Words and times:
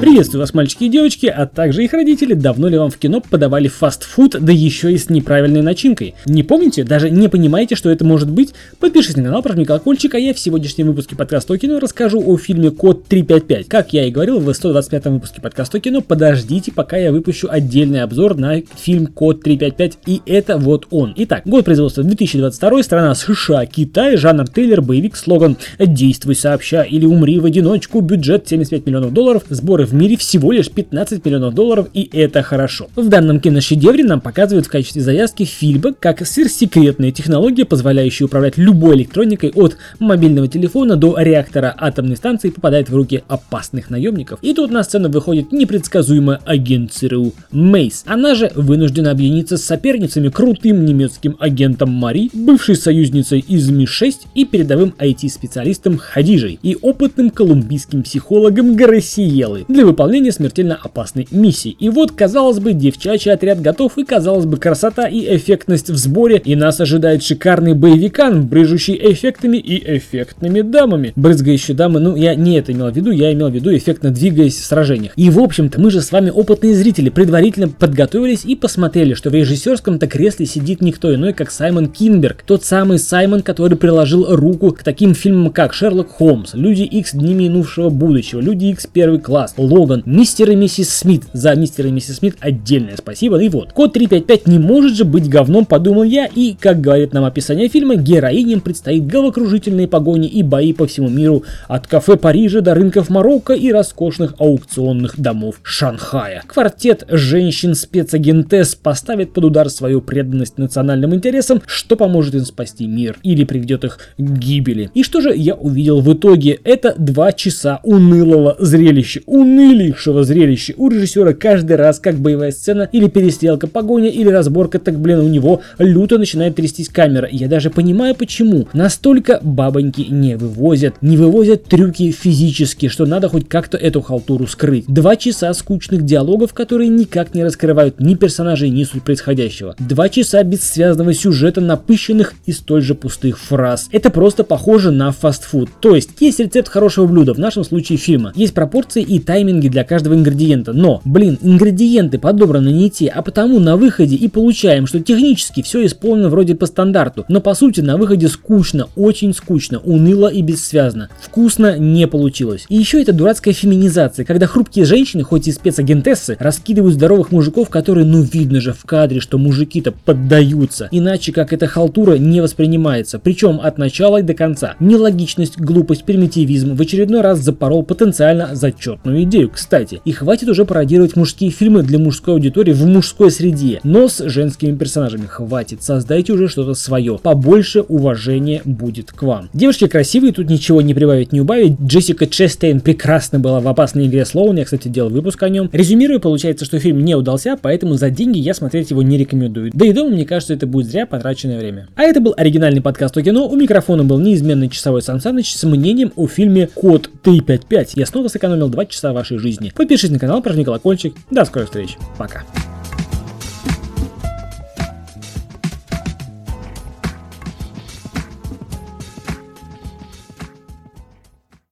Приветствую 0.00 0.42
вас, 0.42 0.54
мальчики 0.54 0.84
и 0.84 0.88
девочки, 0.88 1.26
а 1.26 1.44
также 1.46 1.82
их 1.82 1.92
родители. 1.92 2.34
Давно 2.34 2.68
ли 2.68 2.78
вам 2.78 2.88
в 2.88 2.98
кино 2.98 3.20
подавали 3.20 3.66
фастфуд, 3.66 4.36
да 4.40 4.52
еще 4.52 4.92
и 4.92 4.96
с 4.96 5.10
неправильной 5.10 5.60
начинкой? 5.60 6.14
Не 6.24 6.44
помните? 6.44 6.84
Даже 6.84 7.10
не 7.10 7.26
понимаете, 7.26 7.74
что 7.74 7.90
это 7.90 8.04
может 8.04 8.30
быть? 8.30 8.54
Подпишитесь 8.78 9.16
на 9.16 9.24
канал, 9.24 9.42
прожми 9.42 9.64
колокольчик, 9.64 10.14
а 10.14 10.18
я 10.20 10.32
в 10.32 10.38
сегодняшнем 10.38 10.86
выпуске 10.86 11.16
подкаста 11.16 11.58
кино 11.58 11.80
расскажу 11.80 12.22
о 12.24 12.38
фильме 12.38 12.70
Код 12.70 13.06
355. 13.06 13.66
Как 13.66 13.92
я 13.92 14.04
и 14.06 14.12
говорил 14.12 14.38
в 14.38 14.52
125 14.52 15.06
выпуске 15.06 15.40
подкаста 15.40 15.80
кино, 15.80 16.00
подождите, 16.00 16.70
пока 16.70 16.96
я 16.96 17.10
выпущу 17.10 17.48
отдельный 17.50 18.02
обзор 18.02 18.36
на 18.36 18.62
фильм 18.76 19.08
Код 19.08 19.42
355, 19.42 19.98
и 20.06 20.22
это 20.26 20.58
вот 20.58 20.86
он. 20.90 21.12
Итак, 21.16 21.42
год 21.44 21.64
производства 21.64 22.04
2022, 22.04 22.84
страна 22.84 23.16
США, 23.16 23.66
Китай, 23.66 24.16
жанр 24.16 24.46
трейлер, 24.46 24.80
боевик, 24.80 25.16
слоган 25.16 25.56
«Действуй 25.80 26.36
сообща 26.36 26.82
или 26.82 27.04
умри 27.04 27.40
в 27.40 27.46
одиночку», 27.46 28.00
бюджет 28.00 28.48
75 28.48 28.86
миллионов 28.86 29.12
долларов, 29.12 29.42
сборы 29.50 29.87
в 29.88 29.94
мире 29.94 30.16
всего 30.16 30.52
лишь 30.52 30.70
15 30.70 31.24
миллионов 31.24 31.54
долларов, 31.54 31.88
и 31.94 32.08
это 32.12 32.42
хорошо. 32.42 32.88
В 32.94 33.08
данном 33.08 33.40
киношедевре 33.40 34.04
нам 34.04 34.20
показывают 34.20 34.66
в 34.66 34.70
качестве 34.70 35.02
завязки 35.02 35.44
фильма, 35.44 35.94
как 35.98 36.26
сверхсекретная 36.26 37.10
технология, 37.10 37.64
позволяющая 37.64 38.26
управлять 38.26 38.58
любой 38.58 38.96
электроникой 38.96 39.50
от 39.54 39.76
мобильного 39.98 40.48
телефона 40.48 40.96
до 40.96 41.18
реактора 41.18 41.74
атомной 41.76 42.16
станции, 42.16 42.50
попадает 42.50 42.90
в 42.90 42.94
руки 42.94 43.22
опасных 43.28 43.90
наемников. 43.90 44.38
И 44.42 44.54
тут 44.54 44.70
на 44.70 44.82
сцену 44.82 45.08
выходит 45.08 45.52
непредсказуемая 45.52 46.40
агент 46.44 46.92
ЦРУ 46.92 47.32
Мейс. 47.50 48.04
Она 48.06 48.34
же 48.34 48.50
вынуждена 48.54 49.10
объединиться 49.10 49.56
с 49.56 49.64
соперницами 49.64 50.28
крутым 50.28 50.84
немецким 50.84 51.36
агентом 51.38 51.90
Мари, 51.90 52.30
бывшей 52.32 52.76
союзницей 52.76 53.40
из 53.40 53.70
Ми-6 53.70 54.14
и 54.34 54.44
передовым 54.44 54.94
IT-специалистом 54.98 55.98
Хадижей 55.98 56.58
и 56.62 56.76
опытным 56.80 57.30
колумбийским 57.30 58.02
психологом 58.02 58.76
Гарасиелы 58.76 59.64
для 59.78 59.86
выполнения 59.86 60.32
смертельно 60.32 60.76
опасной 60.82 61.28
миссии. 61.30 61.76
И 61.78 61.88
вот, 61.88 62.10
казалось 62.10 62.58
бы, 62.58 62.72
девчачий 62.72 63.30
отряд 63.30 63.60
готов, 63.60 63.96
и 63.96 64.04
казалось 64.04 64.44
бы, 64.44 64.56
красота 64.56 65.06
и 65.06 65.36
эффектность 65.36 65.88
в 65.88 65.96
сборе, 65.96 66.42
и 66.44 66.56
нас 66.56 66.80
ожидает 66.80 67.22
шикарный 67.22 67.74
боевикан, 67.74 68.44
брыжущий 68.44 68.98
эффектами 69.00 69.56
и 69.56 69.96
эффектными 69.98 70.62
дамами. 70.62 71.12
Брызгающие 71.14 71.76
дамы, 71.76 72.00
ну, 72.00 72.16
я 72.16 72.34
не 72.34 72.58
это 72.58 72.72
имел 72.72 72.90
в 72.90 72.96
виду, 72.96 73.12
я 73.12 73.32
имел 73.32 73.50
в 73.50 73.54
виду 73.54 73.72
эффектно 73.72 74.10
двигаясь 74.10 74.56
в 74.56 74.64
сражениях. 74.64 75.12
И, 75.14 75.30
в 75.30 75.38
общем-то, 75.38 75.80
мы 75.80 75.92
же 75.92 76.02
с 76.02 76.10
вами 76.10 76.30
опытные 76.30 76.74
зрители, 76.74 77.08
предварительно 77.08 77.68
подготовились 77.68 78.44
и 78.44 78.56
посмотрели, 78.56 79.14
что 79.14 79.30
в 79.30 79.34
режиссерском-то 79.34 80.08
кресле 80.08 80.46
сидит 80.46 80.82
никто 80.82 81.14
иной, 81.14 81.34
как 81.34 81.52
Саймон 81.52 81.86
Кинберг. 81.86 82.42
Тот 82.44 82.64
самый 82.64 82.98
Саймон, 82.98 83.42
который 83.42 83.78
приложил 83.78 84.26
руку 84.34 84.72
к 84.72 84.82
таким 84.82 85.14
фильмам, 85.14 85.52
как 85.52 85.72
Шерлок 85.72 86.08
Холмс, 86.08 86.54
Люди 86.54 86.82
Икс 86.82 87.12
Дни 87.12 87.34
минувшего 87.34 87.90
будущего, 87.90 88.40
Люди 88.40 88.64
Икс 88.64 88.88
Первый 88.92 89.20
класс, 89.20 89.54
Логан, 89.68 90.02
Мистер 90.06 90.50
и 90.50 90.56
Миссис 90.56 90.88
Смит. 90.88 91.24
За 91.32 91.54
Мистер 91.54 91.86
и 91.86 91.90
Миссис 91.90 92.16
Смит 92.16 92.36
отдельное 92.40 92.96
спасибо. 92.96 93.40
И 93.42 93.48
вот, 93.48 93.72
код 93.72 93.92
355 93.92 94.46
не 94.46 94.58
может 94.58 94.96
же 94.96 95.04
быть 95.04 95.28
говном, 95.28 95.66
подумал 95.66 96.04
я, 96.04 96.26
и, 96.26 96.56
как 96.58 96.80
говорит 96.80 97.12
нам 97.12 97.24
описание 97.24 97.68
фильма, 97.68 97.96
героиням 97.96 98.60
предстоит 98.60 99.06
головокружительные 99.06 99.86
погони 99.86 100.26
и 100.26 100.42
бои 100.42 100.72
по 100.72 100.86
всему 100.86 101.08
миру, 101.08 101.44
от 101.68 101.86
кафе 101.86 102.16
Парижа 102.16 102.60
до 102.60 102.74
рынков 102.74 103.10
Марокко 103.10 103.52
и 103.52 103.70
роскошных 103.70 104.34
аукционных 104.38 105.20
домов 105.20 105.60
Шанхая. 105.62 106.42
Квартет 106.46 107.04
женщин-спецагентес 107.08 108.74
поставит 108.74 109.32
под 109.32 109.44
удар 109.44 109.68
свою 109.68 110.00
преданность 110.00 110.58
национальным 110.58 111.14
интересам, 111.14 111.60
что 111.66 111.96
поможет 111.96 112.34
им 112.34 112.44
спасти 112.44 112.86
мир 112.86 113.18
или 113.22 113.44
приведет 113.44 113.84
их 113.84 113.98
к 114.16 114.20
гибели. 114.20 114.90
И 114.94 115.02
что 115.02 115.20
же 115.20 115.34
я 115.36 115.54
увидел 115.54 116.00
в 116.00 116.12
итоге? 116.12 116.58
Это 116.64 116.94
два 116.96 117.32
часа 117.32 117.80
унылого 117.82 118.56
зрелища. 118.58 119.20
Унылейшего 119.58 120.22
зрелища. 120.22 120.74
У 120.76 120.88
режиссера 120.88 121.32
каждый 121.32 121.74
раз, 121.74 121.98
как 121.98 122.14
боевая 122.14 122.52
сцена, 122.52 122.88
или 122.92 123.08
перестрелка, 123.08 123.66
погоня, 123.66 124.08
или 124.08 124.28
разборка, 124.28 124.78
так, 124.78 124.96
блин, 124.96 125.18
у 125.18 125.28
него 125.28 125.62
люто 125.78 126.16
начинает 126.16 126.54
трястись 126.54 126.88
камера. 126.88 127.28
Я 127.28 127.48
даже 127.48 127.68
понимаю, 127.70 128.14
почему. 128.14 128.68
Настолько 128.72 129.40
бабоньки 129.42 130.02
не 130.02 130.36
вывозят. 130.36 130.94
Не 131.02 131.16
вывозят 131.16 131.64
трюки 131.64 132.12
физически, 132.12 132.86
что 132.86 133.04
надо 133.04 133.28
хоть 133.28 133.48
как-то 133.48 133.76
эту 133.76 134.00
халтуру 134.00 134.46
скрыть. 134.46 134.84
Два 134.86 135.16
часа 135.16 135.52
скучных 135.54 136.04
диалогов, 136.04 136.54
которые 136.54 136.88
никак 136.88 137.34
не 137.34 137.42
раскрывают 137.42 137.98
ни 137.98 138.14
персонажей, 138.14 138.70
ни 138.70 138.84
суть 138.84 139.02
происходящего. 139.02 139.74
Два 139.80 140.08
часа 140.08 140.40
бессвязного 140.44 141.12
сюжета, 141.14 141.60
напыщенных 141.60 142.34
и 142.46 142.52
столь 142.52 142.82
же 142.82 142.94
пустых 142.94 143.40
фраз. 143.40 143.88
Это 143.90 144.10
просто 144.10 144.44
похоже 144.44 144.92
на 144.92 145.10
фастфуд. 145.10 145.68
То 145.80 145.96
есть, 145.96 146.10
есть 146.20 146.38
рецепт 146.38 146.68
хорошего 146.68 147.08
блюда, 147.08 147.34
в 147.34 147.38
нашем 147.38 147.64
случае 147.64 147.98
фильма. 147.98 148.32
Есть 148.36 148.54
пропорции 148.54 149.02
и 149.02 149.18
тайминги 149.48 149.68
для 149.68 149.84
каждого 149.84 150.14
ингредиента. 150.14 150.72
Но, 150.72 151.00
блин, 151.04 151.38
ингредиенты 151.40 152.18
подобраны 152.18 152.68
не 152.68 152.90
те, 152.90 153.08
а 153.08 153.22
потому 153.22 153.58
на 153.60 153.76
выходе 153.76 154.16
и 154.16 154.28
получаем, 154.28 154.86
что 154.86 155.00
технически 155.00 155.62
все 155.62 155.86
исполнено 155.86 156.28
вроде 156.28 156.54
по 156.54 156.66
стандарту. 156.66 157.24
Но 157.28 157.40
по 157.40 157.54
сути 157.54 157.80
на 157.80 157.96
выходе 157.96 158.28
скучно, 158.28 158.88
очень 158.96 159.34
скучно, 159.34 159.78
уныло 159.78 160.28
и 160.28 160.42
бессвязно. 160.42 161.08
Вкусно 161.20 161.78
не 161.78 162.06
получилось. 162.06 162.66
И 162.68 162.76
еще 162.76 163.00
это 163.00 163.12
дурацкая 163.12 163.54
феминизация, 163.54 164.24
когда 164.24 164.46
хрупкие 164.46 164.84
женщины, 164.84 165.22
хоть 165.22 165.48
и 165.48 165.52
спецагентессы, 165.52 166.36
раскидывают 166.38 166.94
здоровых 166.94 167.32
мужиков, 167.32 167.70
которые, 167.70 168.04
ну 168.04 168.22
видно 168.22 168.60
же 168.60 168.72
в 168.72 168.84
кадре, 168.84 169.20
что 169.20 169.38
мужики-то 169.38 169.92
поддаются. 169.92 170.88
Иначе 170.90 171.32
как 171.32 171.52
эта 171.52 171.66
халтура 171.66 172.18
не 172.18 172.40
воспринимается. 172.40 173.18
Причем 173.18 173.60
от 173.62 173.78
начала 173.78 174.18
и 174.18 174.22
до 174.22 174.34
конца. 174.34 174.74
Нелогичность, 174.80 175.58
глупость, 175.58 176.04
примитивизм 176.04 176.74
в 176.74 176.80
очередной 176.80 177.22
раз 177.22 177.40
запорол 177.40 177.82
потенциально 177.82 178.54
зачетную 178.54 179.22
идею, 179.22 179.37
кстати. 179.46 180.00
И 180.04 180.12
хватит 180.12 180.48
уже 180.48 180.64
пародировать 180.64 181.14
мужские 181.14 181.50
фильмы 181.50 181.82
для 181.82 181.98
мужской 181.98 182.34
аудитории 182.34 182.72
в 182.72 182.84
мужской 182.86 183.30
среде, 183.30 183.80
но 183.84 184.08
с 184.08 184.26
женскими 184.28 184.74
персонажами. 184.76 185.26
Хватит, 185.26 185.82
создайте 185.82 186.32
уже 186.32 186.48
что-то 186.48 186.74
свое. 186.74 187.18
Побольше 187.22 187.82
уважения 187.82 188.62
будет 188.64 189.12
к 189.12 189.22
вам. 189.22 189.48
Девушки 189.52 189.86
красивые, 189.86 190.32
тут 190.32 190.48
ничего 190.50 190.82
не 190.82 190.94
прибавить, 190.94 191.32
не 191.32 191.40
убавить. 191.40 191.80
Джессика 191.80 192.26
Честейн 192.26 192.80
прекрасно 192.80 193.38
была 193.38 193.60
в 193.60 193.68
опасной 193.68 194.06
игре 194.06 194.24
Слоун, 194.24 194.56
я, 194.56 194.64
кстати, 194.64 194.88
делал 194.88 195.10
выпуск 195.10 195.42
о 195.42 195.48
нем. 195.48 195.68
Резюмирую, 195.72 196.20
получается, 196.20 196.64
что 196.64 196.78
фильм 196.78 197.04
не 197.04 197.14
удался, 197.14 197.56
поэтому 197.60 197.94
за 197.94 198.10
деньги 198.10 198.38
я 198.38 198.54
смотреть 198.54 198.90
его 198.90 199.02
не 199.02 199.16
рекомендую. 199.18 199.70
Да 199.74 199.86
и 199.86 199.92
дома, 199.92 200.10
мне 200.10 200.24
кажется, 200.24 200.54
это 200.54 200.66
будет 200.66 200.90
зря 200.90 201.06
потраченное 201.06 201.58
время. 201.58 201.88
А 201.94 202.02
это 202.02 202.20
был 202.20 202.34
оригинальный 202.36 202.80
подкаст 202.80 203.16
о 203.16 203.22
кино. 203.22 203.46
У 203.48 203.56
микрофона 203.56 204.04
был 204.04 204.18
неизменный 204.18 204.68
часовой 204.68 205.02
Сан 205.02 205.20
Саныч 205.20 205.54
с 205.54 205.64
мнением 205.64 206.12
о 206.16 206.26
фильме 206.26 206.68
Код 206.74 207.10
355. 207.22 207.92
Я 207.96 208.06
снова 208.06 208.28
сэкономил 208.28 208.68
2 208.68 208.86
часа 208.86 209.12
вашей 209.18 209.38
жизни. 209.38 209.72
Подпишитесь 209.74 210.10
на 210.10 210.18
канал, 210.18 210.42
прожми 210.42 210.64
колокольчик. 210.64 211.14
До 211.30 211.44
скорых 211.44 211.68
встреч. 211.68 211.96
Пока. 212.16 212.44